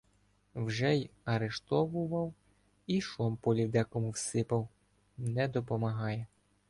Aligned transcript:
Вже 0.55 0.95
й 0.95 1.09
арештовував, 1.25 2.33
і 2.87 3.01
шомполів 3.01 3.71
декому 3.71 4.09
всипав— 4.09 4.69
не 5.17 5.47
допомагає. 5.47 6.27